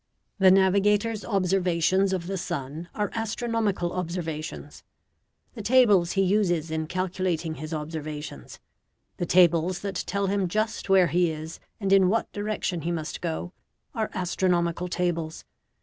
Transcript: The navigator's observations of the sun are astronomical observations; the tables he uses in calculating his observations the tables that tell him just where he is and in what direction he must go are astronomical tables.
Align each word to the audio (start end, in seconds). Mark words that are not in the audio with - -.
The 0.39 0.49
navigator's 0.49 1.23
observations 1.23 2.11
of 2.11 2.25
the 2.25 2.35
sun 2.35 2.89
are 2.95 3.11
astronomical 3.13 3.93
observations; 3.93 4.83
the 5.53 5.61
tables 5.61 6.13
he 6.13 6.23
uses 6.23 6.71
in 6.71 6.87
calculating 6.87 7.53
his 7.61 7.71
observations 7.71 8.59
the 9.17 9.27
tables 9.27 9.81
that 9.81 10.03
tell 10.07 10.25
him 10.25 10.47
just 10.47 10.89
where 10.89 11.05
he 11.05 11.29
is 11.29 11.59
and 11.79 11.93
in 11.93 12.09
what 12.09 12.31
direction 12.31 12.81
he 12.81 12.91
must 12.91 13.21
go 13.21 13.53
are 13.93 14.09
astronomical 14.15 14.87
tables. 14.87 15.45